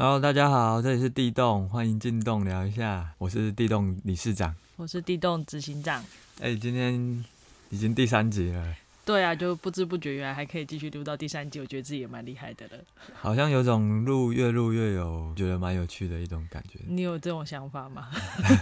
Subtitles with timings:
[0.00, 3.14] Hello，大家好，这里是地洞，欢迎进洞聊一下。
[3.18, 6.04] 我是地洞理事长，我是地洞执行长。
[6.40, 7.24] 哎，今天
[7.70, 8.76] 已经第三集了。
[9.04, 12.74] 对啊，就不知不觉原来还可以继续录到第三集，我觉得自己也蛮厉害的了。
[13.12, 16.78] 好像有种录越录越有，觉得蛮有趣的一种感觉。
[16.86, 18.08] 你有这种想法吗？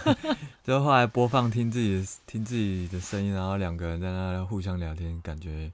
[0.65, 5.71] 就后来播放听自己听自己的声音，然后两个人在那互相聊天，感觉。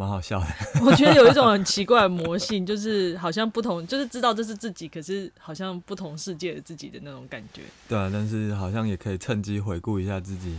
[0.00, 0.46] 蛮好笑的，
[0.82, 7.60] 我觉得有一种很奇怪的魔性，就是好像不同，就是知道这是自己，可是好像不同世界的自己的那种感觉。
[7.86, 10.56] 对啊，但是好像也可以趁机回顾一下自己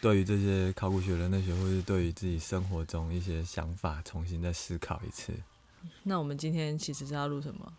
[0.00, 5.32] 对于这些考古学、人类学，或是对于自己生活中一些想法，重新再思考一次。
[6.02, 7.72] 那我们今天其实是要录什么？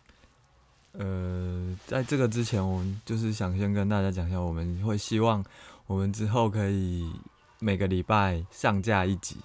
[0.94, 5.44] 呃，在这个之前，我们就是想先跟大家讲一下，我们会希望
[5.86, 7.12] 我们之后可以
[7.60, 9.36] 每个礼拜上架一集。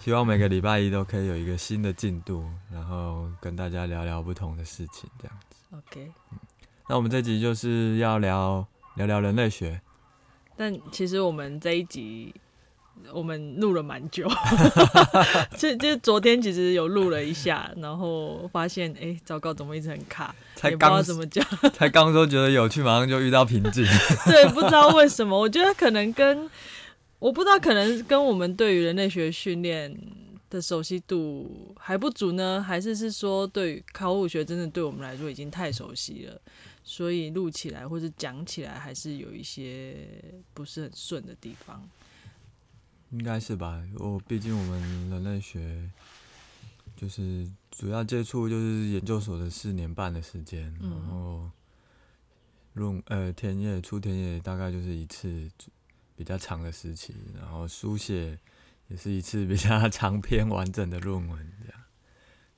[0.00, 5.76] 希望每个礼拜一都可以有一个新的进度，然后跟大家聊聊不同的事情，这样子。
[5.76, 6.38] OK，嗯，
[6.88, 9.80] 那我们这集就是要聊聊聊人类学。
[10.56, 12.34] 但其实我们这一集
[13.12, 14.28] 我们录了蛮久，
[15.58, 20.34] 就就昨天其实有录了一下，然后发现哎，糟糕，怎么一直很卡？
[20.54, 21.44] 才刚怎么讲？
[21.74, 23.84] 才刚说觉得有趣，马上就遇到瓶颈。
[24.26, 26.48] 对，不知道为什么，我觉得可能跟。
[27.18, 29.92] 我不知道，可能跟我们对于人类学训练
[30.48, 36.40] 的熟悉度还不足呢，还是是说对于考古学真的对我们来说已经太熟悉了，
[36.84, 40.08] 所以录起来或者讲起来还是有一些
[40.54, 41.82] 不是很顺的地方。
[43.10, 43.82] 应该是吧？
[43.98, 45.90] 我毕竟我们人类学
[46.96, 51.50] 就是主要接触就是研究所的四年半的时间，然后
[52.74, 55.50] 论呃田野出田野大概就是一次。
[56.18, 58.36] 比较长的时期，然后书写
[58.88, 61.80] 也是一次比较 长篇完整的论文，这样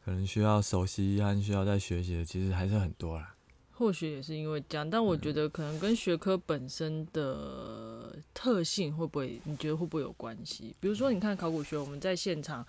[0.03, 3.35] 可能需要熟悉和需要再学习的，其实还是很多啦。
[3.73, 10.75] 或许也是因为这样，但我觉得可能跟学科本身的特性会不会，你觉得会不会有关系？
[10.81, 12.67] 比如说，你看考古学，我们在现场。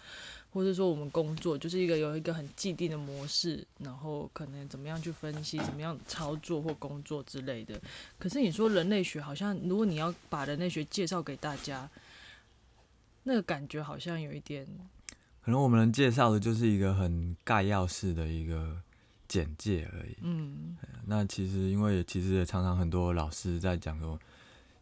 [0.54, 7.80] 或者说我们工作就是一个有一个很既定的模式，然后可能怎么样去分析，怎么样操作或工作之类的。
[8.20, 11.90] 可是你说人类学好像，如果你要把人类学介绍给大家，
[13.24, 14.68] 那个感觉好像有一点。
[15.42, 18.76] 可能我们能介绍的就是一个很概要式的一个
[19.30, 20.18] 简介而已。
[20.22, 20.76] 嗯，
[21.06, 24.20] 那其实因为其实也常常很多老师在讲说，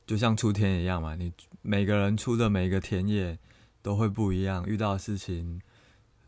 [0.08, 1.32] 就像出田一样嘛，你
[1.62, 3.38] 每个人出的每一个田野。
[3.82, 5.62] 都会不一样，遇到的事情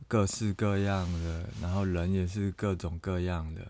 [0.08, 3.62] 各式各样的，然后人也是各种各样的。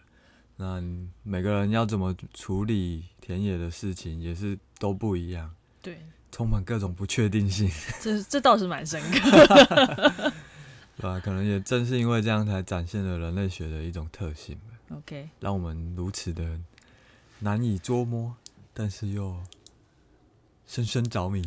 [0.57, 0.81] 那
[1.23, 5.53] 每个人要怎么处理田野的事情，也是都不一样。
[5.81, 5.99] 对，
[6.31, 7.69] 充满各种不确定性。
[7.99, 9.45] 这这倒是蛮深刻。
[10.97, 11.19] 对吧？
[11.19, 14.59] 可能也正是因为这样，才展现了人类学的一种特性
[14.91, 16.59] OK，让我们如此的
[17.39, 18.35] 难以捉摸，
[18.73, 19.35] 但是又。
[20.71, 21.43] 深深着迷。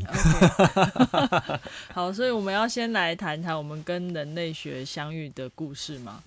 [1.95, 6.23] 好，所以我们要先来谈谈我们跟人类学相遇的故事吗？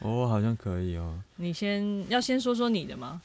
[0.00, 1.22] 哦，好像可以哦。
[1.36, 3.22] 你先要先说说你的吗？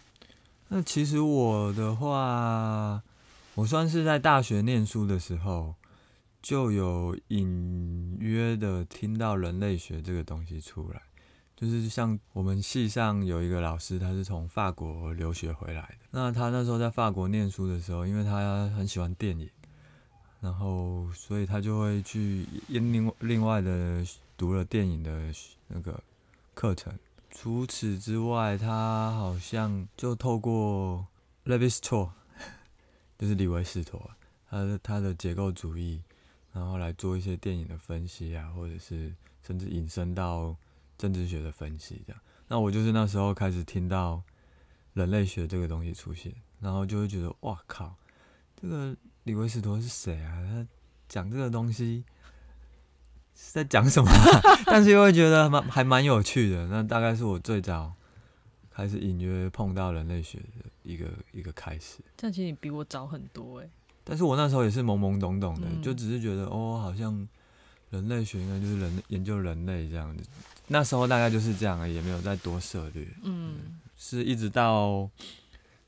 [0.68, 3.02] 那其实我的话，
[3.56, 5.74] 我算是在大学念书的时候
[6.40, 11.02] 就有隐约的听到人类学这个东西出来。
[11.60, 16.06] 就是像我们系上有一个老师，他是从法国留学回来的。
[16.12, 19.50] 那他那时候在法国念书的时候，因为他很喜欢电影，
[20.40, 24.06] 然后所以他就会去另另外的
[24.38, 25.34] 读了电影的
[25.68, 26.00] 那个
[26.54, 26.94] 课程。
[27.32, 31.08] 除此之外，他好像就透过
[31.46, 32.08] levistraw
[33.18, 34.12] 就是李维斯托，
[34.48, 36.04] 他的他的结构主义，
[36.54, 40.56] 然后来做一些电影的分析啊，或者是甚至引申到。
[40.98, 44.22] 政治学的分析，这样，那我就是那时候开始听到
[44.94, 47.96] 人类学这个东西出现，然后就会觉得，哇靠，
[48.60, 50.42] 这个李维斯托是谁啊？
[50.44, 50.68] 他
[51.08, 52.04] 讲这个东西
[53.36, 54.10] 是在讲什么？
[54.66, 56.68] 但是又会觉得蛮还蛮有趣的。
[56.68, 57.94] 那大概是我最早
[58.72, 62.00] 开始隐约碰到人类学的一个一个开始。
[62.18, 63.70] 这样其实你比我早很多哎。
[64.04, 67.28] 但是我那时候也是懵懵懂懂的，就只是觉得，哦，好像
[67.90, 70.24] 人类学应该就是人研究人类这样子。
[70.70, 73.08] 那时候大概就是这样了，也没有再多涉略。
[73.24, 75.10] 嗯，是一直到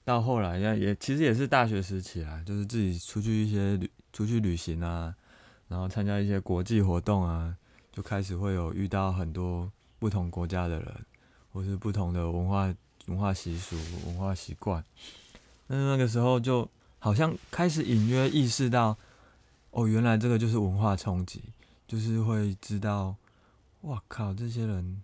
[0.05, 5.13] 到后来，也也其实也是大学时期啊，就是自己出去一些旅出去旅行啊，
[5.67, 7.53] 然后参加一些国际活动啊，
[7.91, 11.05] 就开始会有遇到很多不同国家的人，
[11.51, 12.73] 或是不同的文化
[13.07, 14.81] 文化习俗、文化习惯。
[15.67, 16.67] 但是那个时候就
[16.99, 18.97] 好像开始隐约意识到，
[19.71, 21.41] 哦，原来这个就是文化冲击，
[21.85, 23.13] 就是会知道。
[23.81, 24.33] 哇靠！
[24.33, 25.01] 这些人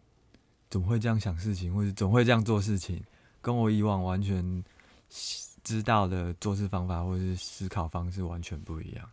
[0.69, 3.01] 怎么会这样想事情，或者总会这样做事情？
[3.41, 4.63] 跟我以往完全
[5.63, 9.09] 知道的做事方法或者是思考方式完全不一样。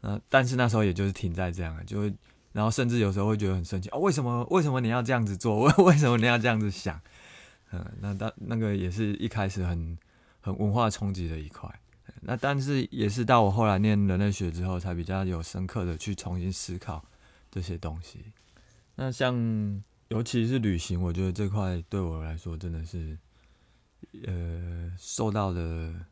[0.00, 2.12] 那但是那时候也就是停在这样，就会
[2.52, 5.60] 然后甚至有时候会觉得很生气啊，为什么为什么你要这样子做？
[5.60, 7.00] 为 为什么你要这样子想？
[7.70, 9.96] 嗯，那当那个也是一开始很
[10.40, 11.72] 很文化冲击的一块。
[12.22, 17.04] 那但是也是到我后来念人类学之后，才比较有深刻的去重新思考
[17.50, 18.32] 这些东西。
[19.00, 23.16] 那像尤其是旅行，我觉得这块对我来说真的是，
[24.26, 26.04] 呃，受到的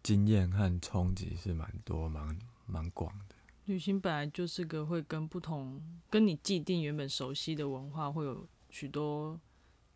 [0.00, 3.34] 经验和冲击是蛮多、蛮蛮广的。
[3.64, 9.40] 旅行本来就是个会跟不同、跟你既定原本熟悉的文化会有许多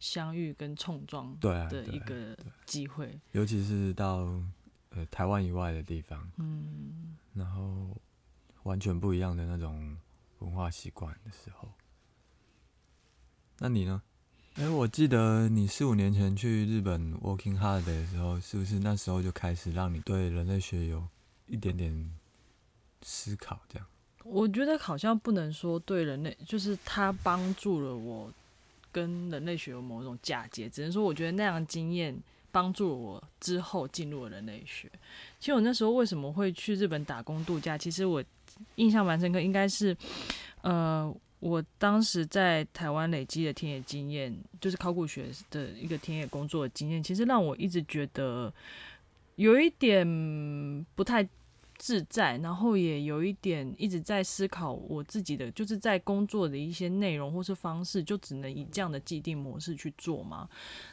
[0.00, 3.16] 相遇跟冲撞对啊的一对个机会。
[3.30, 4.42] 尤其是到
[4.90, 7.96] 呃台湾以外的地方，嗯，然后
[8.64, 9.96] 完全不一样的那种
[10.40, 11.68] 文化习惯的时候。
[13.58, 14.02] 那你呢？
[14.56, 21.06] 哎、我记得你四五年前去日本 working holiday 的时候，是不是那时候就开始让你对人类学有
[21.46, 22.10] 一点点
[23.02, 23.60] 思考？
[23.68, 23.86] 这样，
[24.24, 28.32] 我觉得好像不能说对人类，就是它帮助了我
[28.90, 32.18] 跟人类学有某种嫁接，只能说我觉得那样的经验
[32.50, 34.90] 帮助了我之后进入了人类学。
[35.38, 38.24] 其实我那时候为什么会去日本打工度假，其实我
[38.76, 39.96] 印象蛮深刻，应该是
[40.62, 41.14] 呃。
[41.38, 48.52] 我当时在台湾累积的田野经验，就是考古学的一个田野工作的经验，其实让我一直觉得
[49.36, 50.04] 有一点
[50.94, 51.28] 不太
[51.76, 60.48] 自在，然后也有一点一直在思考我自己的，就是在工作的一些内容或是方式，就只能以这样的既定模式去做吗？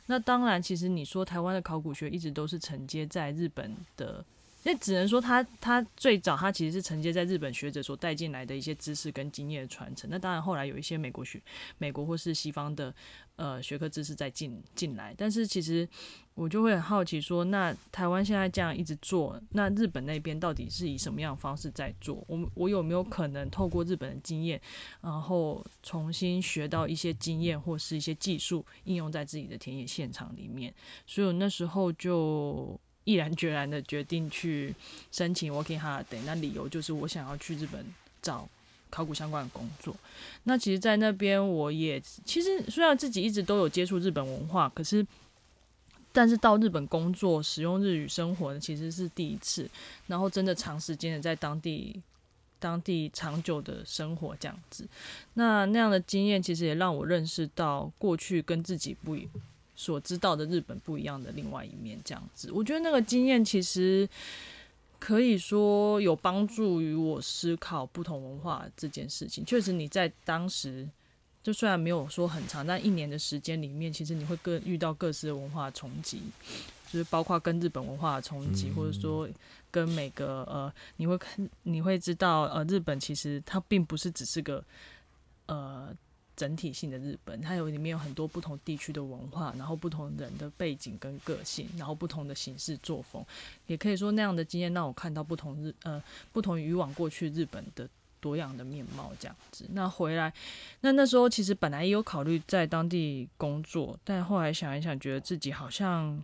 [0.07, 4.23] 那当然，其实你说台湾的考古学一直都是承接在日本的。
[4.63, 10.09] 那只能说他他最早他其实是承接在日本学者所带进来的一些知识跟经验的传承。
[10.09, 11.41] 那当然后来有一些美国学
[11.77, 12.93] 美国或是西方的
[13.35, 15.87] 呃学科知识在进进来，但是其实
[16.33, 22.23] 我就会很好奇说，那台湾现在这样一直做，那日本那边到底是以什么样的方式在做？
[22.27, 24.61] 我我有没有可能透过日本的经验，
[25.01, 30.73] 然后重新学到一些经验或是一些技术，应用在自己的田野现场里面？
[31.05, 32.79] 所以那时候就。
[33.03, 34.73] 毅然决然的决定去
[35.11, 37.85] 申请 Working Holiday，那理由就是我想要去日本
[38.21, 38.47] 找
[38.89, 39.95] 考古相关的工作。
[40.43, 45.05] 那其实，在那边我也其实虽然自己一直都有接触日本文化，可是
[46.11, 49.69] 但是到日本工作、使用日语生活呢，其实是第一次。
[50.07, 51.99] 然后真的长时间的在当地、
[52.59, 54.87] 当地长久的生活这样子，
[55.33, 59.27] 那那样的经验其实也让我认识到过去跟自己不一。
[59.83, 64.07] 所知道的日本不一样的另外一面，这样子，我觉得那个经验其实
[64.97, 69.43] 可以说有帮助于我思考不同文化这件事情。
[69.43, 70.87] 确实，你在当时
[71.43, 76.21] 就虽然没有说很长，但一年的时间里面，其实你会各遇到各式的文化冲击，
[76.89, 79.27] 就是包括跟日本文化的冲击，或者说
[79.69, 84.63] 跟每个呃，你会看你会知道呃，日本其实它并不是只是个
[85.47, 85.93] 呃。
[86.35, 93.23] 整体性的日本，它有里面有很多不同地区的文化，然后不同人的背景跟个性，然后不同的行事作风，
[93.67, 96.01] 也可以说那样的经验让我看到不同日呃
[96.31, 97.87] 不同于以往过去日本的
[98.19, 99.67] 多样的面貌这样子。
[99.73, 100.33] 那回来，
[100.81, 106.23] 那那时候其实本来也有考虑在当地工作，但后来想一想，觉得自己好像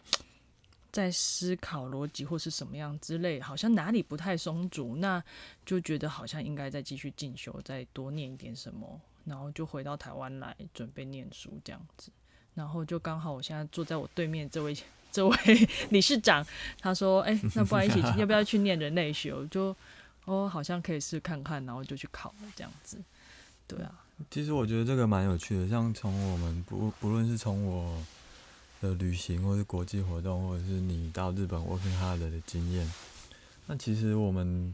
[0.91, 5.23] 在思考逻辑或是什么样之类，好像哪里不太松足，那
[5.63, 8.99] 就觉得好像应该再继续进修，再多念一点什么。
[9.25, 12.11] 然后就回到台湾来准备念书这样子，
[12.55, 14.75] 然后就刚好我现在坐在我对面这位
[15.11, 15.37] 这位
[15.89, 16.45] 理事长，
[16.79, 19.75] 他说：“哎、那不然一起 要不要去念人类学？”我就
[20.25, 22.97] 哦，好像可以试看看，然后就去考了这样子。
[23.67, 28.03] 对啊，其实我觉得这个蛮有趣的，像从我们不不论是从我
[28.81, 32.91] 的旅行，或是国际活动，或者是你到日本 working hard 的经验，
[33.67, 34.73] 那其实我们。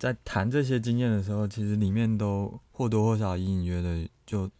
[0.00, 4.50] 在谈这些经验的时候，其实里面都或多或少隐隐约的就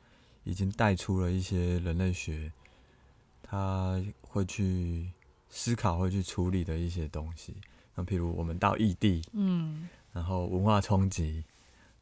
[0.44, 2.52] 已经带出了一些人类学，
[3.42, 5.10] 他会去
[5.48, 7.54] 思考、会去处理的一些东西。
[7.94, 11.42] 那譬如我们到异地，嗯，然后文化冲击，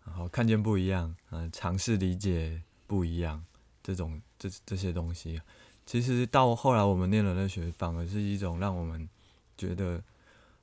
[0.05, 3.45] 然后看见不一样，嗯，尝试理解不一样，
[3.85, 5.41] 这种这这些东西，
[5.87, 9.09] 其实到后来我们念人类学，反而是一种让我们
[9.57, 10.03] 觉得，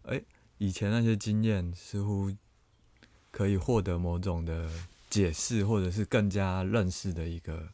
[0.03, 0.21] 哎，
[0.57, 2.29] 以前那些经验似乎。
[3.35, 4.69] 可以获得某种的
[5.09, 7.67] 解释，或者是更加认识的一个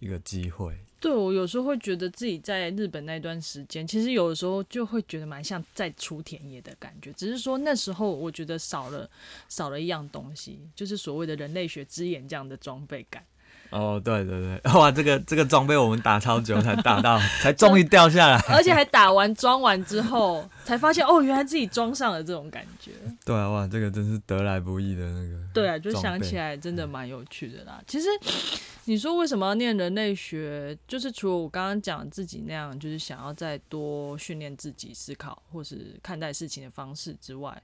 [0.00, 0.76] 一个机会。
[1.00, 9.08] 对我有时候会觉得自己在日本那段时间，其实有的时候就会觉得蛮像在出田野的感觉，只是说那时候我觉得少了
[9.48, 13.24] 少了一样东西，就是所谓的人类学之眼这样的装备感。
[13.70, 22.92] 哦，对对对， 哇，这个这个装备我们打超久才打到， 才终于掉下来， 而且还打完装完之后才发现，哦，原来自己装上了这种感觉。
[23.24, 25.38] 对啊，哇，这个真是得来不易的那个。
[25.52, 27.82] 对啊，就想起来真的蛮有趣的啦。
[27.86, 28.08] 其实
[28.84, 37.60] 你说为什么要念人类学，就是除了我刚刚讲自己那样，就是想要再多训练自己思考或是看待事情的方式之外，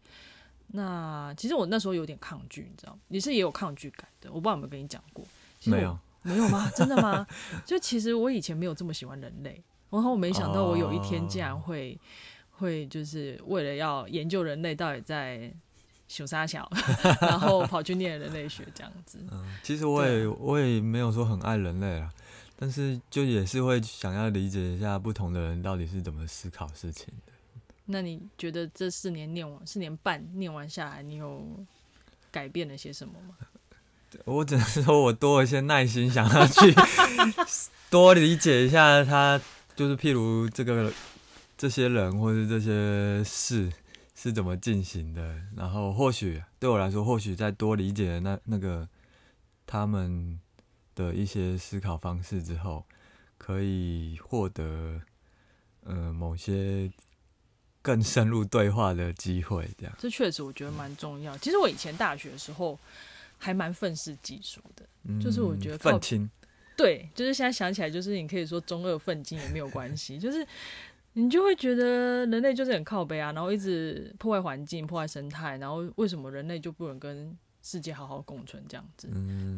[0.68, 4.28] 那其实我那时候有点抗拒，你知道，你是也有抗拒感的。
[4.30, 5.24] 我不知道有没有跟你讲过。
[5.70, 6.70] 没有，没有吗？
[6.76, 7.26] 真的吗？
[7.64, 11.98] 就其实我以前没有这么喜欢人类，然后我没想到我有一天竟然会
[12.52, 15.52] 会就是为了要研究人类到底在
[16.08, 16.70] 熊沙小，
[17.20, 19.18] 然后跑去念人类学这样子。
[19.30, 22.12] 嗯，其实我也我也没有说很爱人类啊，
[22.56, 27.32] 但是就也是会想要理解一下不同的人到底是怎么思考事情的。
[27.86, 31.44] 那你觉得这四年念完四年半念完下来，你有
[32.30, 33.34] 改变了些什么吗？
[34.24, 36.74] 我只能说，我多一些耐心，想要去
[37.90, 39.40] 多理解一下他，
[39.76, 40.92] 就是譬如这个
[41.56, 43.72] 这些人或者这些事
[44.14, 45.34] 是怎么进行的。
[45.56, 48.88] 然后或许对我来说，或许在多理解那那个
[49.66, 50.40] 他们
[50.94, 52.84] 的一些思考方式之后，
[53.36, 55.00] 可以获得
[55.84, 56.90] 呃某些
[57.82, 59.68] 更深入对话的机会。
[59.78, 61.36] 这样，这确实我觉得蛮重要。
[61.38, 62.78] 其实我以前大学的时候。
[63.44, 64.88] 还蛮愤世嫉俗的，
[65.20, 66.30] 就是我觉得愤青，
[66.78, 70.46] 对，就是现在想起来，就是你可以说中二愤青也没有关系，就是
[71.12, 79.08] 你就会觉得人类就是很靠背啊，然后一直破坏环境、破坏生态，然后为什么人类就不能跟世界好好共存这样子？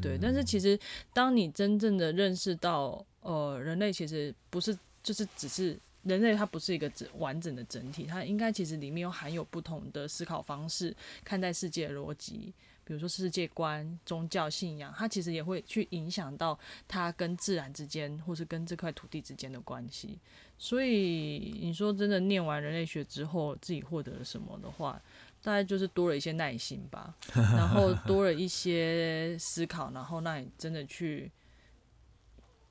[0.03, 0.77] 对，但是其实
[1.13, 12.53] 当你真正的认识到，呃，人类其实不是，就是只是人类，它不是一个整完整的整体，它应该其实里面有含有不同的思考方式，看待世界的逻辑。
[12.87, 20.17] 比如说世界观、宗教信仰，它其实也会去影响到它跟自然之间，或是跟这块土地之间的关系。
[20.57, 25.03] 所以你说真的，念完人类学之后，自己获得了什么的话，
[25.43, 31.29] 大概就是多了一些耐心吧， 然后多了一些思考，然后让你真的去，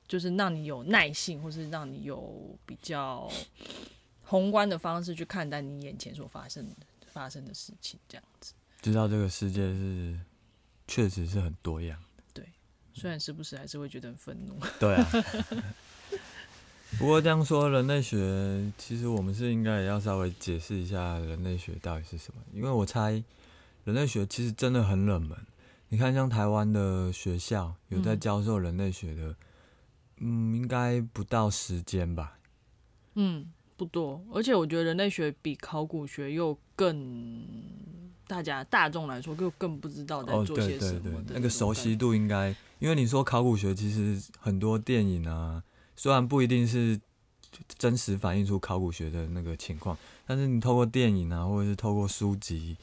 [0.08, 3.30] 就是让你有耐性，或是让你有比较
[4.24, 6.74] 宏观的方式去看待你眼前所发生的
[7.06, 8.54] 发生的事情，这样子。
[8.92, 10.16] 知道这个世界是
[10.86, 12.48] 确实是很多样的，对，
[12.94, 15.10] 虽然时不时还是会觉得很愤怒，对啊。
[16.96, 23.20] 不过这样说，人类学其实我们是应该也要稍微解释一下人类学到底是什么，因为我猜
[23.82, 25.36] 人类学其实真的很冷门。
[25.88, 29.34] 你看，像台湾的学校有在教授人类学的，
[30.18, 32.38] 嗯，应该不到十间吧？
[33.14, 34.24] 嗯，不多。
[34.32, 37.44] 而且我觉得人类学比考古学又更。
[38.26, 41.22] 大家大众来说，就更不知道在做些什么。
[41.28, 45.62] 那个熟悉度应该，因为你说考古学，其实很多电影啊，
[45.94, 47.00] 虽然不一定是
[47.78, 52.76] 真实反映出考古学的那个情况，但是你透过电影啊，或者是透过书籍、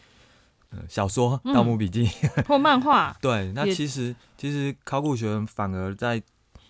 [0.72, 2.10] 嗯小说、盗墓笔记
[2.48, 6.22] 或漫画， 对，那其实其实考古学反而在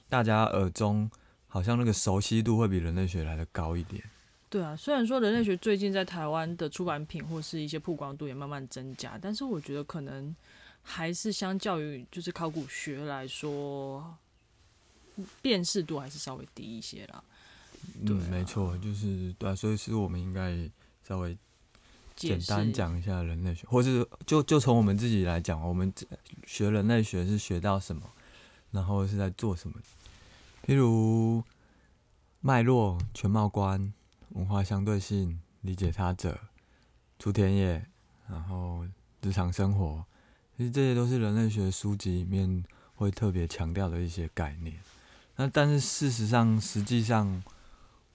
[0.10, 1.10] 大家耳中，
[1.48, 4.03] 好像那个熟悉度会比人类学来的高一点。
[4.54, 10.36] 对啊，虽然说人类学最近在台湾的出版品或是一些曝光度也慢慢增加，但是我觉得可能
[10.84, 14.16] 还是相较于就是考古学来说，
[15.42, 17.24] 辨识度还是稍微低一些啦。
[18.06, 20.70] 嗯，没错，就是对，所以是我们应该
[21.04, 21.36] 稍微
[22.16, 25.92] 简单讲一下人类学，或是就就从我们自己来讲，我们
[26.46, 28.04] 学人类学是学到什么，
[28.70, 29.78] 然后是在做什么，
[30.64, 31.44] 譬如
[32.42, 33.92] 脉络、全貌观。
[34.34, 36.40] 文化相对性，理解他者，
[37.20, 37.86] 出田野，
[38.28, 38.84] 然后
[39.22, 40.04] 日常生活，
[40.58, 42.63] 其实这些都是人类学书籍里面
[42.96, 44.75] 会特别强调的一些概念。
[45.36, 47.44] 那但是事实上，实际上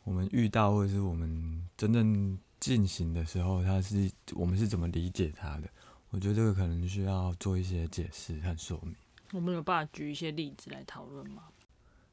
[0.02, 5.68] 我们遇到或者是我们真正进行的时候，它是我们是怎么理解它的？
[6.10, 8.92] 我觉得这个可能需要做一些解释和说明。
[9.32, 11.44] 我们有办法举一些例子来讨论吗？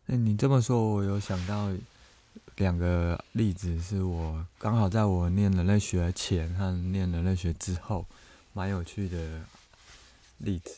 [0.05, 1.71] 哎，你这么说，我有想到。
[2.57, 8.05] 两个例子是我刚好在我念人类学前和念人类学之后，
[8.53, 9.41] 蛮有趣的
[10.37, 10.77] 例子。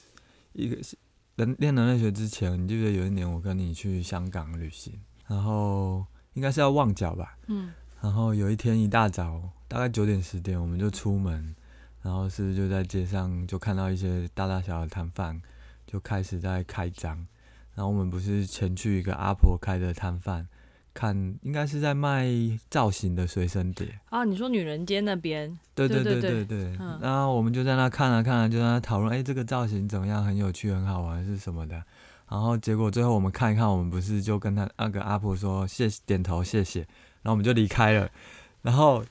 [0.54, 0.98] 一个是
[1.36, 6.04] 人念人类学之前，你记得有一年我跟你去香港旅行，然后
[6.34, 7.38] 应该是要旺角吧？
[7.46, 7.72] 嗯。
[8.02, 11.56] 然后有一天一大早，大概九点十点，我们就出门，
[12.02, 15.40] 然后是就在街上就看到一些大大小小的摊贩
[15.86, 17.28] 就开始在开张，
[17.76, 20.48] 然后我们不是前去一个阿婆开的摊贩。
[20.98, 22.26] 看，应该是在卖
[22.72, 24.24] 造型的随身碟啊。
[24.24, 25.56] 你说女人街那边？
[25.76, 26.72] 对对对对对。
[27.00, 30.26] 然后我们就在那看啊看啊，就在那讨论，哎，这个造型怎么样？
[30.26, 31.76] 很有趣，很好玩，是什么的？
[32.28, 36.80] 然后结果最后我们看一看，我们不是就跟他那个阿婆说谢点头谢谢，
[37.22, 38.10] 然后我们就离开了，
[38.64, 39.06] 然后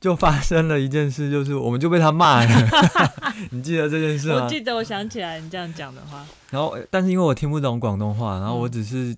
[0.00, 2.68] 就发生了一件事，就是我们就被他骂了。
[3.52, 4.42] 你记得这件事吗？
[4.42, 6.26] 我记得，我想起来你这样讲的话。
[6.50, 9.16] 然后，但是因为我听不懂广东话，然后我只是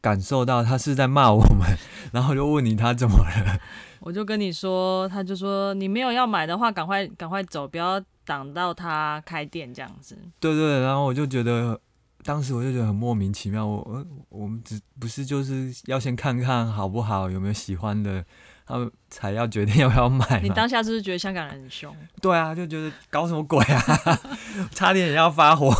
[0.00, 1.76] 感受到他是在骂我们，
[2.12, 3.58] 然后就问你他怎么了。
[4.00, 10.16] 我就跟你说，他就说你没有要买的话，赶快赶快走，不要挡到他开店这样子。
[10.38, 11.78] 对对，然后我就觉得，
[12.22, 13.66] 当时我就觉得很莫名其妙。
[13.66, 18.24] 我我我们只不是就是要先看看好不好，有没有喜欢的，
[18.64, 20.40] 他们才要决定要不要买。
[20.42, 21.94] 你当下是不是觉得香港人很凶？
[22.22, 23.82] 对啊，就觉得搞什么鬼啊，
[24.70, 25.74] 差点也要发火。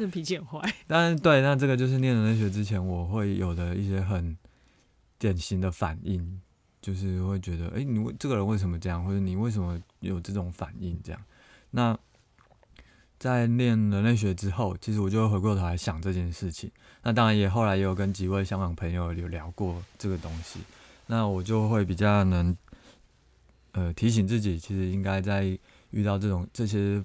[0.00, 0.74] 这脾气很坏。
[0.88, 4.36] 但是对，那这个就是念人类学之前我会有的一些很
[5.18, 6.40] 典型的反应。
[6.82, 10.98] 就是会觉得，哎，你这个人为什么这样，或者你为什么有这种反应？
[11.04, 11.20] 这样，
[11.72, 11.94] 那
[13.18, 16.70] 在念人类学之后，其实我就会回过头来想这件事情。
[17.02, 20.60] 那当然也后来也有跟几位香港朋友有聊过这个东西。
[21.06, 22.56] 那我就会比较能，
[23.72, 25.44] 呃，提醒自己，其实应该在
[25.90, 27.04] 遇到这种这些，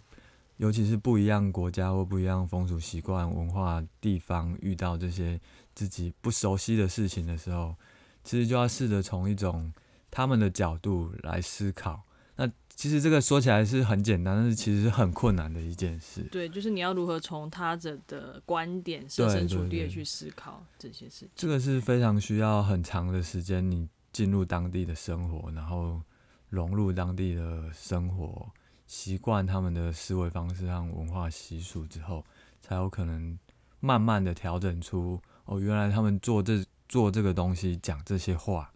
[0.58, 5.40] 尤其是不一样国家或不一样风俗习惯、文化地方，遇到这些
[5.74, 7.76] 自己不熟悉的事情的时候。
[8.24, 9.72] 其实就要试着从一种
[10.10, 12.02] 他们的角度来思考。
[12.38, 16.24] 那其实这个说起来是很简单，但是其实是很困难的一件事。
[16.32, 21.30] 对，就是你要如何从他者的观点设身处地的去思考这些事情。
[21.36, 26.02] 这个是非常需要很长的时间，你进入当地的生活，然后
[26.50, 28.50] 融入当地的生活
[28.86, 32.26] 习惯、他们的思维方式和文化习俗之后，
[32.62, 33.38] 才有可能
[33.80, 36.66] 慢慢的调整出哦，原来他们做这。
[36.88, 38.72] 做这个东西讲这些话，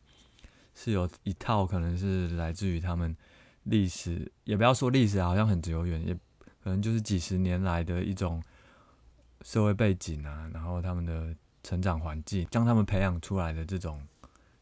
[0.74, 3.16] 是有一套可能是来自于他们
[3.66, 6.14] 历史，也不要说历史好像很久远，也
[6.64, 8.42] 可能就是几十年来的一种
[9.44, 14.02] 社会背景啊，然后他们的成长环境将他们培养出来的这种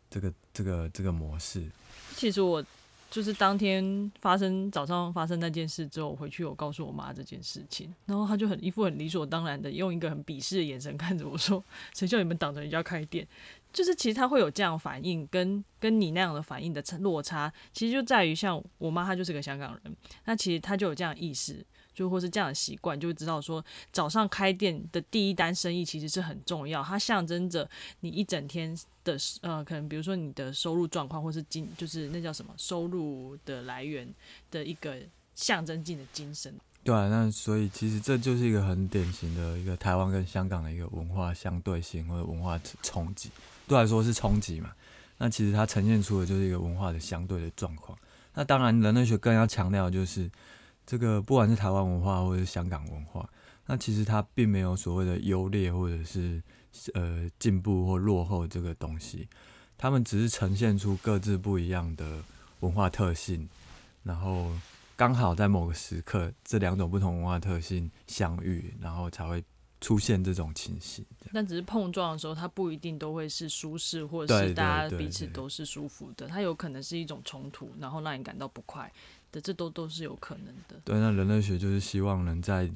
[0.10, 1.72] 这个这个这个模式。
[2.18, 2.62] 其实我。
[3.10, 11.64] 就是当天发生早上发生那件事之后，回去我告诉我妈这件事情，然后她就很一副很理所当然的用一个很鄙视的眼神看着我说
[11.96, 13.28] ：“谁叫你们挡着人家开店？”
[13.72, 21.66] 就是其实她会有这样反应，跟跟你那样的反应的落差，其实就在于像我妈，她就是个香港人，那其实她就有这样意识。
[21.98, 27.68] 就或是这样的习惯，就会知道说早上开店的第一单生意其实是很重要，它象征着
[28.02, 34.08] 你一整天的呃，可能比如说你的收入状况，或是精就是那叫什么收入的来源
[34.52, 34.96] 的一个
[35.34, 36.54] 象征性的精神。
[36.84, 43.32] 对啊，那所以其实这就是一个很典型的一个台湾跟香港的一个文化相对性或者文化冲击，
[43.68, 44.72] 对来说是冲击嘛。
[45.18, 47.98] 那其实它呈现出的就是一个文化的相对的状况。
[48.36, 50.30] 那当然，人类学更要强调就是。
[50.88, 53.30] 这个不管是台湾文化或者是香港文化，
[53.66, 56.42] 那其实它并没有所谓的优劣或者是
[56.94, 59.28] 呃进步或落后这个东西，
[59.78, 62.24] 他们只是呈现出各自不一样的
[62.62, 63.50] 文化特性，
[64.04, 64.50] 然后
[64.96, 69.44] 刚好在某个时刻，这两种不同文化特性相遇，然后才会
[69.82, 71.06] 出现这种情形。
[71.34, 78.90] 但只是碰撞的时候，它不一定都会是舒适，或者是大家彼此都是舒服的，它有可能是一种冲突，然后让你感到不快。
[79.38, 80.82] 的这都都是有可能的。
[80.84, 82.70] 对，那人类学就是希望能在，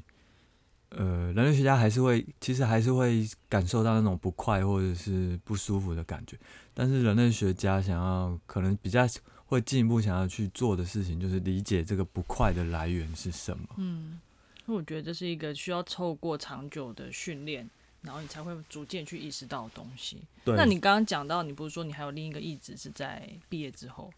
[0.89, 6.37] 呃，人类学家还是会，其实还是会感受到那种不快或者是不舒服的感觉。
[6.73, 9.07] 但是人类学家想要可能比较
[9.47, 13.67] 会进一步想要去做的事情，就是理解这个不快的来源是什么。
[13.77, 14.19] 嗯，
[14.67, 17.67] 那我觉得这是一个需要透过长久的训练，
[18.01, 20.21] 然后你才会逐渐去意识到的东西。
[20.45, 24.13] 对，那你刚刚讲到，你不是说你还有另一个意志是在毕业之后？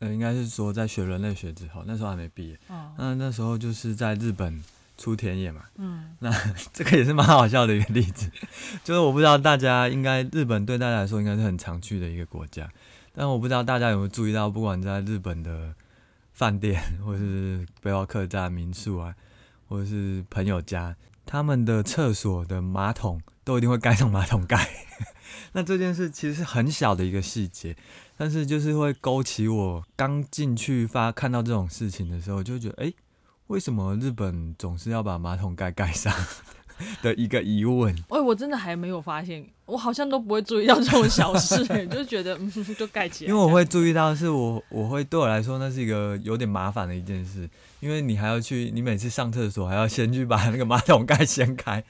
[0.00, 2.58] 呃，应该是说在学人类学之后，那时候还没毕业。
[2.68, 2.92] 哦。
[2.98, 4.62] 那那时候就是在日本
[4.96, 5.62] 出田野嘛。
[5.76, 6.16] 嗯。
[6.20, 6.32] 那
[6.72, 8.30] 这个也是蛮好笑的一个例子，
[8.82, 12.70] 就是我不知道大家应该日本对大家来说应该是很常去的一个国家，
[13.14, 15.74] 但我不知道大家有没有注意到，不管在日本的
[16.32, 19.14] 饭店，或是背包客栈、民宿啊，
[19.68, 24.70] 或者是朋友家，他们的厕所的马桶都一定会盖上马桶盖。
[25.52, 27.76] 那这件事其实是很小的一个细节。
[28.20, 32.92] 但是就是会勾起我刚进去发看到这种事情的时候，就觉得哎，
[33.46, 36.12] 为什么日本总是要把马桶盖盖上
[37.00, 37.96] 的一个疑问？
[38.10, 43.30] 哎，我真的还没有发现，我好像都不会注意到这种小事，就觉得 嗯，就盖起来。
[43.30, 47.48] 因为我会注意到，是我我会对我来说，那是一个有点麻烦的一件事，
[47.80, 51.82] 因为你还要去，你每次上厕所还要先去把那个马桶盖掀开，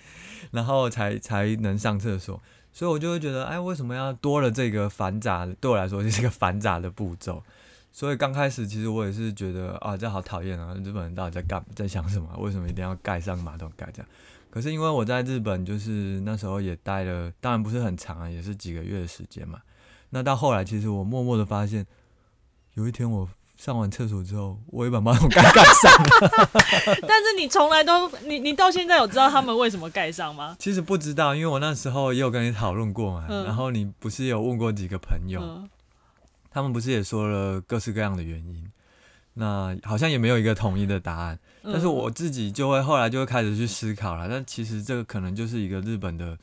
[0.53, 2.41] 然后才才能上厕所。
[2.73, 5.47] 所以我就会觉得，哎，为什么要多了这个繁杂？
[5.61, 7.43] 对我来说就是一个繁杂的步骤。
[7.93, 10.73] 所以刚开始其实我也是觉得，啊，这好讨厌啊！
[10.85, 12.29] 日本人到底在干，在想什么？
[12.39, 14.09] 为什么一定要盖上马桶盖这样？
[14.49, 19.61] 可是因为我在日本，就是那时候也待了，当然不是很长啊，也是几个月的时间嘛。
[20.11, 21.85] 那到后来，其实我默默的发现，
[22.75, 23.29] 有一天我
[23.63, 26.51] 上完厕所之后，我也把马桶盖盖上了。
[27.07, 30.57] 但是你从来都，你你到现在有知道他们为什么盖上吗？
[30.59, 33.27] 其实不知道，因为我那时候也有跟你讨论过嘛。
[33.29, 35.69] 嗯然后你不是有问过几个朋友，嗯
[36.51, 38.67] 他们不是也说了各式各样的原因。
[39.35, 41.39] 那好像也没有一个统一的答案。
[41.63, 44.27] 嗯但是我自己就会后来就会开始去思考了。
[44.27, 46.39] 但其实这个可能就是一个日本的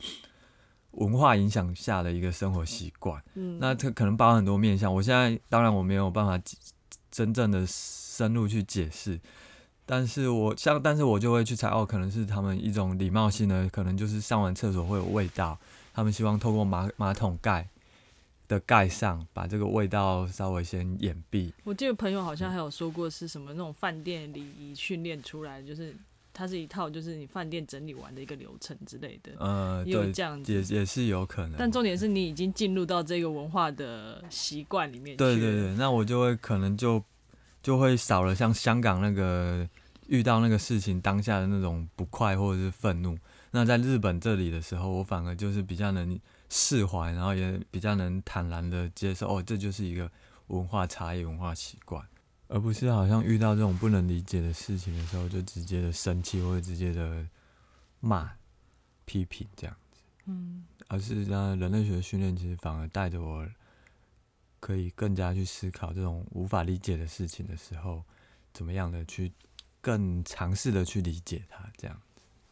[0.92, 3.20] 文化影响下的一个生活习惯。
[3.34, 4.94] 嗯那它可能包含很多面向。
[4.94, 6.56] 我现在当然我没有办法解
[7.18, 9.18] 真正的深入去解释，
[9.84, 15.58] 但是我像，但是我就会去猜，哦，可能是他们一种礼貌性的，可能就是上完厕所会有味道，
[15.92, 17.66] 他们希望透过马马桶盖
[18.46, 21.50] 的盖上，把这个味道稍微先掩蔽。
[21.64, 25.92] 我记得朋友好像还有说过是什么那种饭店礼仪训练出来，就是
[26.38, 30.52] 它是一套就是你饭店整理完的一个流程之类的，呃，也有对，这样子。
[30.52, 31.56] 也也是有可能。
[31.58, 35.16] 但重点是你已经进入到这个文化的习惯里面去。
[35.16, 37.02] 对对对，那我就会可能就
[37.60, 39.68] 就会少了像香港那个
[40.06, 43.18] 遇到那个事情当下的那种不快或者是愤怒。
[43.50, 46.16] 那在日本这里的时候，我反而就是比较能
[46.48, 50.08] 释怀，然后也比较能坦然的接受，哦，这就是一个
[50.46, 52.00] 文化差异、文化习惯，
[52.48, 57.26] 而不是好像遇到这种不能理解的事情的时候，就直接的生气或者直接的
[58.00, 58.32] 骂、
[59.04, 60.02] 批评这样子。
[60.24, 63.46] 嗯，而是让人类学训练，其实反而带着我，
[64.60, 68.02] 可以更加去思考这种无法理解的事情的时候，
[68.52, 69.32] 怎么样的去
[69.80, 72.00] 更尝试的去理解它，这样。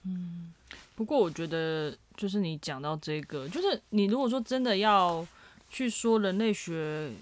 [0.03, 0.53] 嗯
[0.95, 5.27] 不过我觉得，就是你讲到这个，就是你如果说真的要
[5.69, 7.13] 去说人类学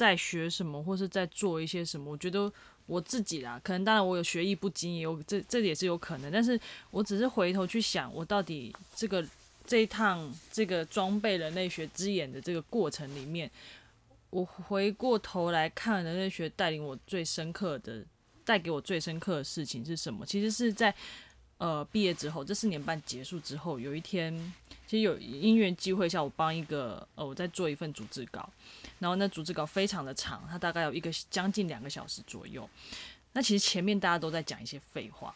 [0.00, 2.50] 在学什么，或是在做一些什么，我觉得
[2.86, 6.58] 我自己啦，可能当然我有学艺不精，也有这这也是有可能，但是
[6.90, 9.22] 我只是回头去想，我到底这个
[9.66, 13.50] 这一趟这个装备人类学之眼的这个过程里面，
[14.30, 18.02] 我回过头来看人类学带领我最深刻的。
[18.42, 20.26] 带给我最深刻的事情是什么？
[20.26, 20.92] 其实是在
[21.58, 24.34] 呃毕业之后，这四年半结束之后，有一天，
[24.88, 28.50] 其实有因缘机会下，我帮一个呃我在做一份组织稿，
[29.00, 32.68] 然后那组织稿非常的长，它大概有一个将近两个小时左右。
[33.32, 35.34] 那其实前面大家都在讲一些废话，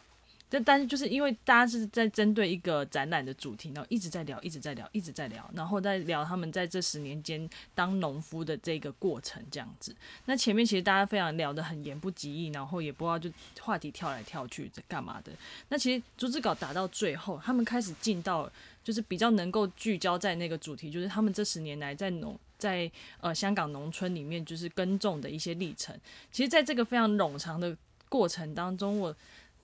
[0.49, 9.95] 但但是就是因为大家是在针对一个展览的主题，然后一直在聊，一直在聊，一直在聊，然后在聊他们在这十年间当农夫的这个过程这样子。
[10.25, 15.31] 那前面其实大家非常聊得很言不及义，然后也不知道就话题跳来跳去在干嘛的。
[15.69, 18.51] 那其实逐字稿打到最后，他们开始进到
[18.83, 25.95] 就是比较能够聚焦在那个主题，就是他们这十年来在农在呃香港农村里面就是耕种的一些历程。
[26.31, 27.75] 其实，在这个非常冗长的
[28.09, 29.15] 过程当中，我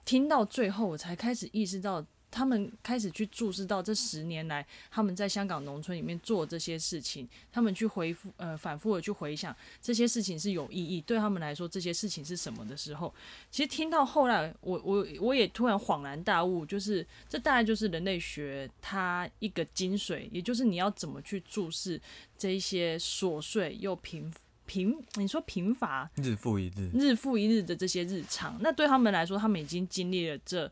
[0.06, 2.06] 听到最后，我才开始意识到。
[2.32, 13.14] 他们开始去注视到这十年来他们在香港农村里面做这些事情，他们去回复呃反复的去回想这些事情是有意义，对他们来说这些事情是什么的时候，
[13.52, 22.02] 其实听到后来，我我我也突然恍然大悟，就是这大概就是人类学它一个精髓，也就是你要怎么去注视
[22.38, 24.34] 这一些琐碎又贫
[24.66, 30.72] 贫，你说贫乏日复一日，日复一日的这些日常，那对他们来说，他们已经经历了这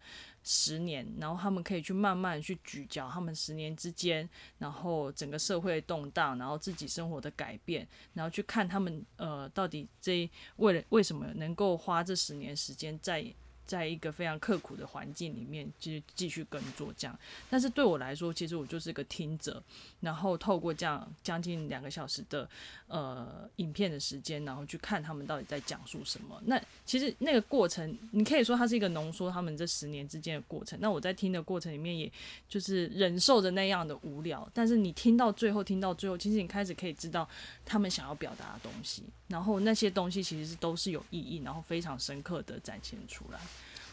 [0.51, 13.23] 十年，然后他们可以去慢慢去聚焦他们十年之间，然后整个社会动荡，然后自己生活的改变，然后去看他们呃到底这为了为什么能够花这十年时间在
[13.69, 17.17] 在一个非常刻苦的环境里面继继续耕作这样。
[17.51, 19.61] 但是对我来说，其实我就是一个听者，
[19.99, 22.49] 然后透过这样将近两个小时的
[22.87, 26.41] 呃影片的时间，然后去看他们到底在讲述什么。
[26.45, 30.79] 那其实那个过程，你可以说它是一个浓缩他们这十年之间的过程。
[30.81, 32.11] 那我在听的过程里面，也
[32.47, 34.49] 就是忍受着那样的无聊。
[34.51, 37.29] 但是你听到最后，听到最后，其实你开始可以知道
[37.63, 43.39] 他们想要表达的东西，然后那些东西其实是都是有意义，然后非常深刻的展现出来。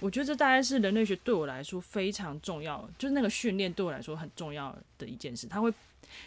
[0.01, 5.47] 我觉得这大概是人类学对我来说非常重要，就是那个训练对我来说很重要的一件事。
[5.47, 5.73] 它会，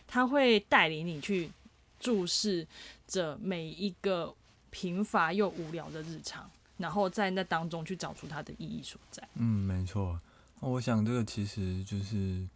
[0.07, 1.51] 它会带领你去
[1.99, 2.65] 注视
[3.07, 4.33] 着每一个
[4.71, 9.27] 贫乏又无聊的日常，然后在那当中去找出它的意义所在。
[9.35, 10.19] 嗯，没错。
[10.61, 12.47] 那我想这个其实就是，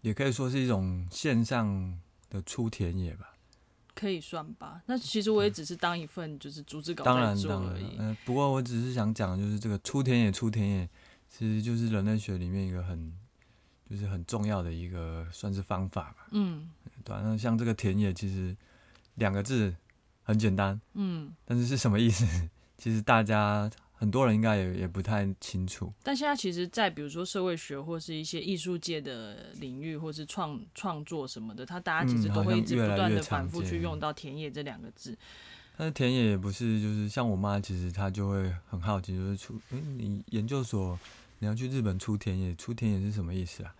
[0.00, 1.98] 也可以说是一种线上
[2.30, 3.34] 的出田野吧。
[3.98, 4.80] 可以算吧。
[4.86, 7.96] 那其实我也只是当一份就是组织稿当然，在做当然而已，。
[7.98, 10.88] 呃，不过我只是想讲，就是这个出田野，出田野，
[11.28, 13.12] 其实就是人类学里面一个很，
[13.90, 16.28] 就是很重要的一个算是方法吧。
[16.30, 16.70] 嗯
[17.04, 18.56] 对啊、那像这个田野，其实
[19.16, 19.74] 两个字
[20.22, 22.24] 很简单，嗯但是是什么意思？
[22.78, 25.92] 其实大家很多人应该也也不太清楚。
[26.04, 35.18] 但现在其实，在比如说社会学或是一些艺术界的领域，或是创创作什么的，他大家其实嗯都会一直不断的反复去用到田野这两个字。
[35.76, 40.98] 但是田野也不是，就是像我妈，其实她就会很好奇，就是出，嗯，你研究所
[41.40, 43.74] 你要去日本出田野，出田野是什么意思啊？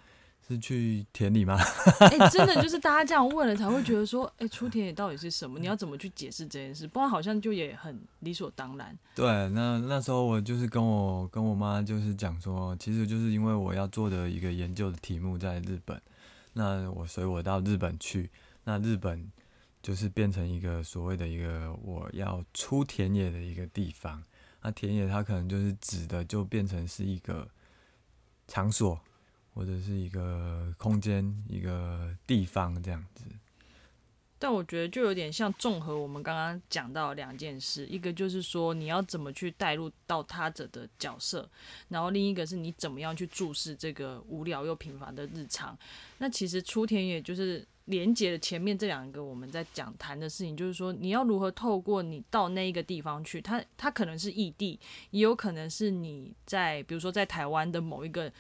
[0.49, 1.59] 是去田里吗？
[2.01, 5.59] 哎、真的就是大家这样问了，才会觉得说，哎、出田野到底是什么？
[5.59, 6.87] 你要怎么去解释这件事？
[6.87, 8.97] 不然好像就也很理所当然。
[9.15, 16.01] 对，那那时候我就是跟我跟我妈就是讲说，其实就是因为我要做的一个研究的题目在日本，
[16.55, 18.31] 那我所以我到日本去，
[18.65, 19.31] 那日本
[19.83, 24.23] 就是变成一个所谓的一个我要出田野的一个地方，
[24.63, 27.47] 那田野它可能就是指的就变成是一个
[28.47, 28.99] 场所
[29.59, 33.25] 或者是一个空间一个地方这样子。
[34.39, 41.51] 但我觉得就有点像综合我们刚刚讲到两件事，一个就是说你要怎么去带入到他者的角色，
[41.89, 45.77] 然后另一个是你怎么样去注视这个无聊又平凡的日常。
[46.19, 54.79] 那其实初田也就是连接了前面这两个我们在讲谈的事情，就是说你要如何透过你到那一个地方去，它它可能是异地，
[55.11, 58.33] 也有可能是你在比如说在台湾的某一个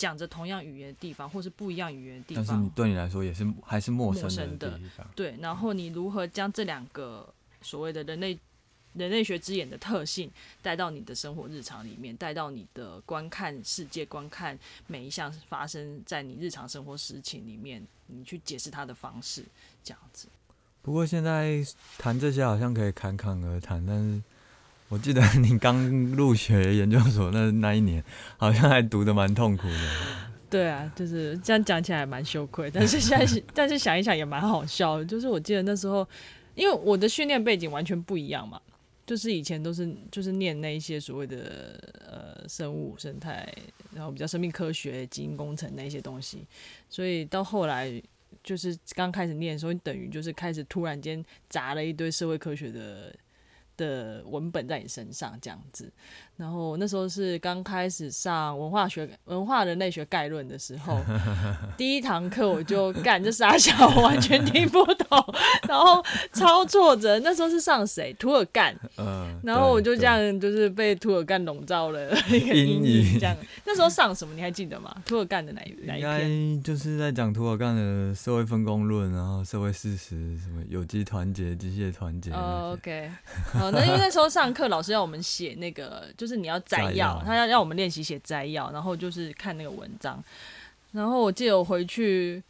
[0.00, 2.70] 讲着同样语言的地方，或是不一样语言的地方但是你。
[2.70, 5.06] 对你来说也是还是陌生的的地方。
[5.14, 7.28] 对，然后你如何将这两个
[7.60, 8.38] 所谓的人类
[8.94, 10.30] 人类学之眼的特性
[10.62, 19.44] 带到你的生活日常里面，带到你的观看世界、观看每一项发生在你日常生活事情里面，你去解释它的方式，
[19.84, 20.28] 这样子。
[20.80, 21.62] 不过现在
[21.98, 24.22] 谈这些好像可以侃侃而谈，但是
[24.90, 28.02] 我记得你刚入学研究所那那一年，
[28.36, 29.90] 好像还读的蛮痛苦的。
[30.50, 35.04] 对啊，就是这样讲起来蛮羞愧，但是现在是 但是想一想也蛮好笑的。
[35.04, 36.04] 就是我记得那时候，
[36.56, 38.60] 因为我的训练背景完全不一样嘛，
[39.06, 43.48] 就是以前都是就是念那一些所谓的呃生物生态，
[43.94, 46.44] 然后比较生命科学、基因工程那一些东西，
[46.88, 48.02] 所以到后来
[48.42, 53.14] 就是刚开始念的时候，你等于就是开始突然间砸了一堆社会科学的。
[53.80, 55.90] 的文本在你身上这样子，
[56.36, 61.00] 然后那时候是刚开始上文化学、文化人类学概论的时候，
[61.78, 65.34] 第一堂课我就干这傻小，完全听不懂，
[65.66, 67.18] 然后超挫折。
[67.20, 68.14] 那时候是上谁？
[68.18, 73.34] 图尔干，嗯，然后我就这样就是被图尔干笼罩了 一个阴阴影影，这样。
[73.64, 74.94] 那时候上什么你还记得吗？
[75.06, 76.56] 图尔干的哪一哪一应篇？
[76.58, 82.90] 该就是在讲图尔干的社会分工论，然后社会事实，什么有机团结、机械团结那哦些。
[82.90, 83.10] ，OK，
[83.72, 90.22] 好，那因为那时候上课老师要我们写那个，就是你要摘摘要，他要让我们练习写摘要，然后就是看那个文章。
[90.92, 92.42] 然后我记得我回去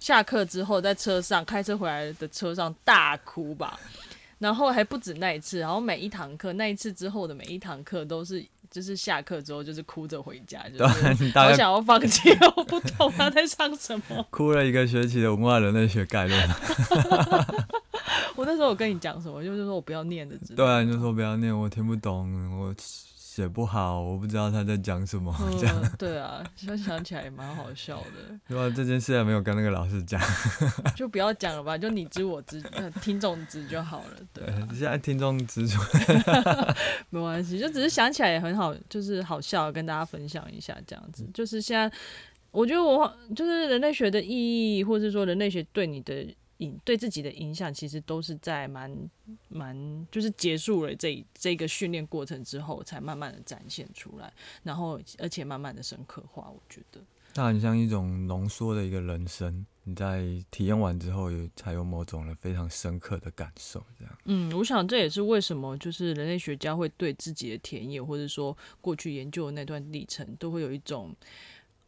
[0.00, 3.78] 下课之后，在车上开车回来的车上大哭吧，
[4.38, 14.26] 然后还不止那一次，然后每一堂课那一次之后的每一堂课都是，就是下课之后就是哭着回家，就是对，大概好想要放弃，我不懂他在上什么。
[14.30, 16.48] 哭了一个学期的文化人类学概论。
[18.36, 20.56] 我那时候我跟你讲什么，就是说我不要念的之类的。
[20.56, 25.74] 对啊，你就说不要念，我听不懂，我写不好，我不知道他在讲什么，这样。
[25.82, 28.70] 嗯，对啊，现在想起来也蛮好笑的， 对吧？
[28.76, 30.20] 这件事还没有跟那个老师讲。
[30.94, 35.80] 就不要讲了吧，就你知我知，呃听众知就好了，对啊、现在听众知出，
[37.08, 41.26] 没关系，就只是想起来也很好，就是好笑，跟大家分享一下这样子。
[41.32, 41.90] 就是现在，
[42.50, 46.26] 我觉得我就是人类学的意义，或者说人类学对你的
[46.62, 48.90] 影对自己的影响，其实都是在蛮
[49.48, 57.00] 蛮就是结束了这这个训练过程之后，才慢慢的展现出来，然后而且慢慢的深刻化，我觉得。
[57.34, 59.64] 它很像一种浓缩的一个人生。
[59.84, 64.18] 你在体验完之后，有才有某种的非常深刻的感受，这样。
[64.26, 71.12] 嗯，我想这也是为什么就是人类学家会对自己的田野，或者说过去研究的那段历程，都会有一种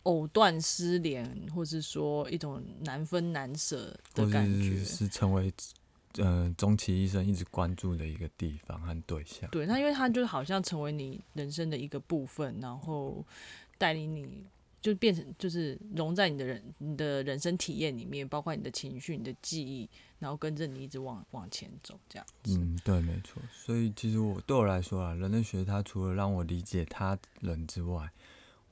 [0.04, 4.84] 藕断丝连，或是说一种难分难舍的感觉是。
[4.84, 5.52] 是成为
[6.18, 9.50] 呃终其一生一直关注的一个地方和对象。
[9.50, 13.24] 对，那因为它就好像成为你人生的一个部分，然后
[13.76, 14.44] 带领你。
[14.84, 19.88] 就变成就是融在你的人你的人生体验里面，包括你的情绪、你的记忆，
[20.18, 22.58] 然后跟着你一直往往前走，这样子。
[22.58, 23.42] 嗯，对，没错。
[23.50, 28.10] 所以其实我对我来说啊，人类学它除了让我理解他人之外，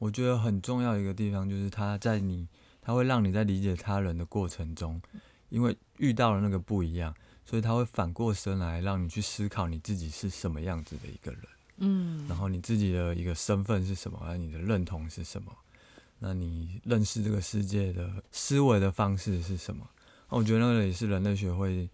[0.03, 2.49] 我觉得很重要一个地方就是他在你，
[2.81, 5.01] 他会让你在理解他人的过程中，
[5.49, 7.15] 因为遇到了那个不一样，
[7.47, 11.43] 所以他会反过身来让你去思考你自己是什么样子的一个人，
[11.77, 15.57] 嗯然后你自己的一个身份是什么，而你的认同是什么，
[16.19, 19.89] 那你认识这个世界的思维的方式是什么？
[20.29, 21.89] 那我觉得那个也是人类学会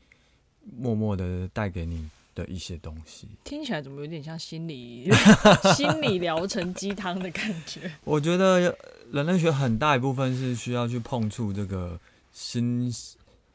[0.79, 2.09] 默默的带给你
[2.43, 3.27] 的一些东西。
[3.43, 5.11] 听起来怎么有点像心理
[5.75, 7.91] 心理疗程鸡汤的感觉？
[8.05, 8.77] 我觉得
[9.13, 11.99] 人类学很大一部分是需要去碰触这个
[12.33, 12.93] 心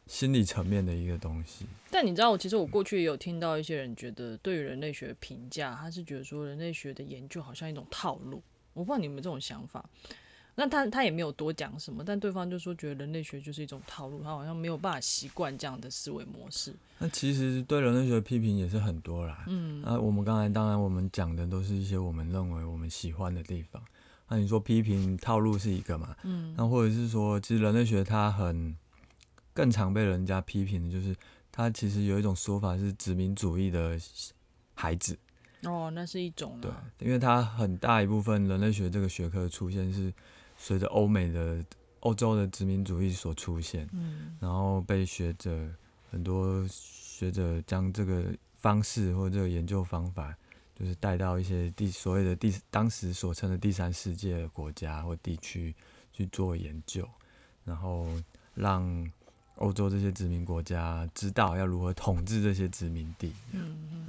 [0.08, 1.65] 心理层面的一个东西。
[1.89, 8.41] 但你知道，我其实我过去也有听到一些人觉得，对于人类学的评价，他是觉得说人类学的研究好像一种套路。
[8.74, 9.84] 我不知道你们这种想法。
[10.56, 16.76] 那他他也没有多讲什么，但对方就说觉得人类学就是一种套路，他好像没有办法习惯这样的思维模式。
[17.00, 19.46] 那其实对人类学的批评也是很多啦。
[19.48, 23.82] 嗯，那我们刚才当然我们讲的都是一些我们认为我们喜欢的地方。
[24.28, 26.16] 那你说批评套路是一个嘛？
[26.22, 28.76] 嗯，那或者是说，其实人类学它很
[29.56, 31.16] 更常被人家批评的就是
[31.52, 34.00] 它其实有一种说法是殖民主义的
[34.76, 35.18] 孩子。
[35.63, 40.13] 哦，那是一种对，因为它很大一部分人类学这个学科的出现是。
[40.63, 41.62] 随着欧美的
[41.99, 45.69] 欧洲的殖民主义所出现，嗯，然后被学者
[46.10, 48.23] 很多学者将这个
[48.60, 50.34] 方式或这个研究方法，
[50.73, 55.76] 就是带到一些第所谓的第当时所称的第三世界国家或地区
[56.13, 57.06] 去做研究，
[57.65, 58.08] 然后
[58.56, 59.12] 让
[59.58, 64.08] 欧洲这些殖民国家知道要如何统治这些殖民地，嗯嗯。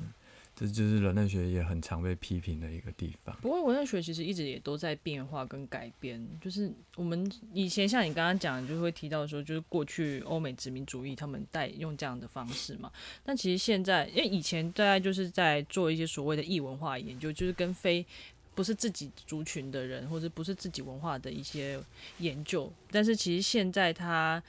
[0.57, 3.37] 这就是人类学也很常被批评的一个地方。
[3.43, 6.25] 不过，人类学其实一直也都在变化跟改变。
[6.41, 12.93] 就是我们以前像你刚刚讲，就会提到说，就是过去欧美殖民主义他们带用这样的方式嘛。
[13.25, 18.07] 但其实现在，因为以前大概就是在做一些所谓的异文化研究，就是跟非
[18.55, 21.81] 不是自己族群的人，或者不是自己文化的一些
[22.19, 22.73] 研究。
[22.93, 24.43] 但是其实现在它。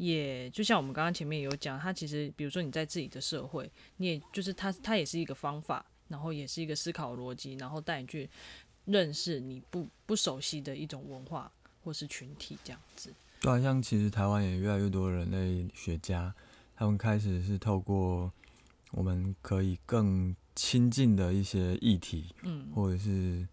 [0.00, 8.26] 也就像我们刚刚前面有讲，它其实比如说你在自己的社会，你也就是它，它也是一个方法，然后也是一个思考逻辑，然后带你去
[8.86, 11.52] 认识你不不熟悉的一种文化
[11.84, 13.12] 或是群体这样子。
[13.42, 16.34] 对啊，像其实台湾也越来越多人类学家，
[16.74, 18.32] 他们开始是透过
[18.92, 23.46] 我们可以更亲近的一些议题，嗯，或者是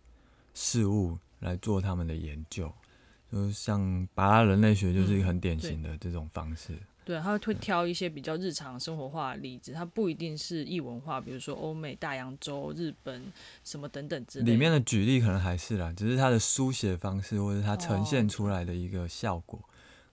[0.53, 2.73] 事物来做他们的研究。
[3.31, 6.77] 就像巴拉人类学就是一个很典型的这种方式。
[7.03, 13.31] 对，他会挑一些比较日常生活化的例子，它不一定是异文化，比如说欧美、大洋洲、日本
[13.63, 14.51] 什么等等之类。
[14.51, 19.57] 里面的举例可能还是啦，只是它的书写方式或者它呈现出来的一个效果，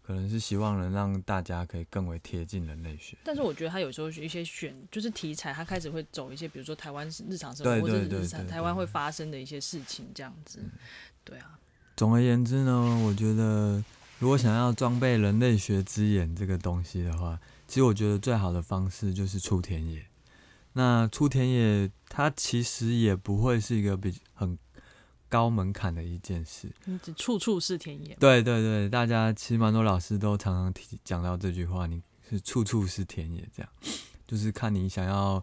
[0.03, 3.17] 可能是希望能让大家可以更为贴近人类学。
[3.25, 10.61] 但是我觉得他有时候一些选就是题材，他开始会走一些，比如说台湾日常生活或者日常台湾会发生的一些事情这样子。
[11.25, 11.59] 对啊。
[11.97, 13.83] 总而言之呢，我觉得
[14.19, 20.05] 如果想要装备人类学之眼这个东西的话，其实我觉得最好的方式就是出田野。
[20.73, 24.59] 那出田野，它其实也不会是一个比很
[25.29, 26.69] 高门槛的一件事。
[26.85, 28.17] 你只处处是田野。
[28.19, 33.71] 对对对，大家其实蛮多老师都常常提讲到这句话，你是处处是田野，这样
[34.27, 35.41] 就是看你想要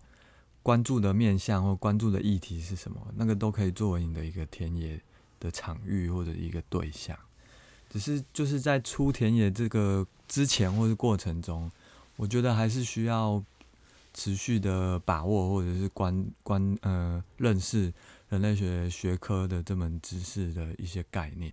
[0.61, 5.01] 关注的面向或关注的议题是什么，那个都可以作为你的一个田野。
[5.41, 7.17] 的场域或者一个对象，
[7.89, 11.69] 只是就是在出田野这个之前或者过程中，
[12.15, 13.43] 我觉得还是需要
[14.13, 17.91] 持续的把握或者是关关呃认识
[18.29, 21.51] 人类学学科的这门知识的一些概念，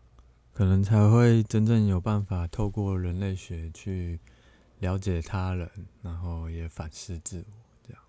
[0.52, 4.20] 可能才会真正有办法透过人类学去
[4.80, 5.70] 了解他人，
[6.02, 8.02] 然后也反思自我这样。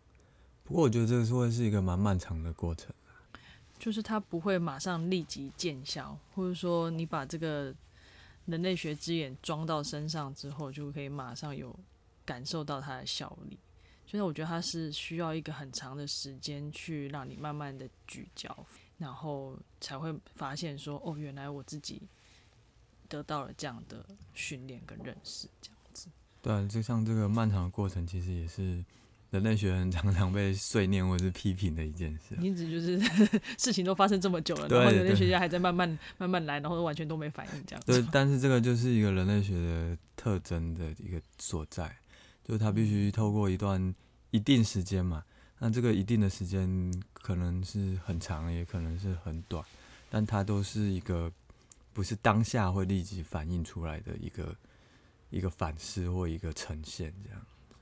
[0.63, 2.93] 不过我觉得这个是会是一个蛮漫长的过程。
[3.79, 7.73] 就是它不会马上立即见效，或者说你把这个
[8.45, 11.73] 人类学之眼装到身上之后，就可以马上有
[12.25, 13.57] 感受到它的效力。
[14.05, 18.65] 就是我觉得它是需要一个很长的时间去让你慢慢的聚焦，
[18.97, 22.01] 然后才会发现说，哦，原来我自己
[23.07, 26.09] 得到了这样的训练跟认识，这样子。
[26.41, 28.83] 对，就像这个漫长的过程，其实也是。
[29.31, 32.99] 人类学很常常被碎念或是批评的一件事，一直就是
[33.59, 37.83] 事情都发生这么久了，然后人类学家还在慢慢慢慢来，然后完全都没反应这样。
[37.85, 41.95] 对，但是这个就是一个人类学的特征的一个所在，
[42.43, 43.93] 就是它必须透过一段
[44.31, 45.23] 一定时间嘛，
[45.59, 49.63] 那这个一定的时间可能是很长，也可能是很短，
[50.09, 51.31] 但它都是一个
[51.93, 54.55] 不是当下会立即反映出来的一个
[55.29, 57.39] 一个反思或一个呈现这样。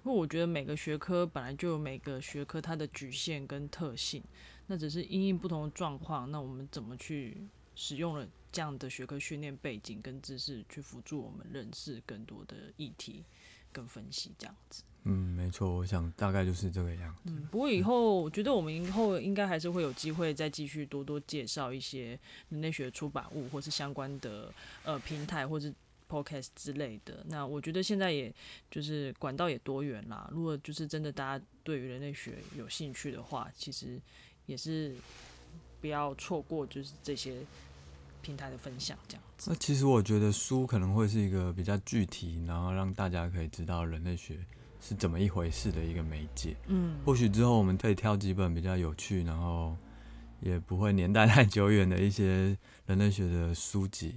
[0.08, 4.24] 因为我觉得每个学科本来就有每个学科它的局限跟特性，
[4.68, 7.46] 那只是因应不同的状况，那我们怎么去
[7.76, 13.26] 使用了这样的学科训练背景跟知识，去辅助我们认识更多的议题
[13.74, 14.82] 跟分析这样子。
[15.04, 17.34] 嗯，没错，我想大概就是这个样子。
[17.34, 24.54] 嗯，不过以后我觉得我们以后应该还是会有机会再继续多多介绍一些人类学出版物或是相关的
[24.86, 25.70] 呃平台或者。
[26.10, 27.24] Podcast 之类的。
[27.28, 28.34] 那我觉得现在也
[28.72, 30.30] 就是管道也多元啦。
[30.32, 34.00] 如果就是真的大家对于人类学有兴趣的话，其实
[34.46, 34.96] 也是
[35.82, 37.38] 不要错过就是这些
[38.22, 39.52] 平台的分享这样子。
[39.52, 44.40] 那其实我觉得书可能会是一个比较具体，然后让大家可以知道人类学
[44.82, 46.56] 是怎么一回事的一个媒介。
[46.68, 49.76] 嗯，或许之后我们可以挑几本比较有趣，然后
[50.42, 54.16] 也不会年代 太久远的一些人类学的书籍，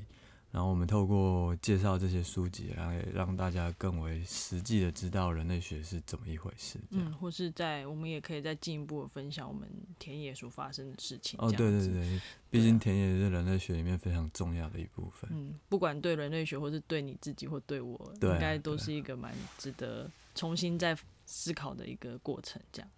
[0.50, 6.78] 然后我们透过介绍这些书籍，然后也让大家更为实际的知道人类学是怎么一回事。
[6.90, 11.38] 嗯，或是在我们也可以再进一步的分享我们田野所发生的事情。
[11.40, 12.20] 哦，对对对，
[12.50, 15.30] 毕竟田野是人类学里面非常重要的一部分。
[15.32, 20.96] 嗯，不管对人类学，或是对你自己，或对我，应该都是一个蛮值得重新再
[21.26, 22.60] 思考的一个过程。
[22.72, 22.90] 这样，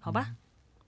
[0.00, 0.26] 好吧？
[0.28, 0.36] 嗯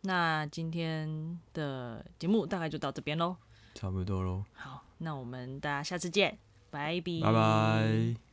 [0.03, 3.37] 那今天的节目大概就到这边喽。
[3.75, 6.39] 差不多喽，好，那我们大家下次见，
[6.71, 8.30] 拜拜，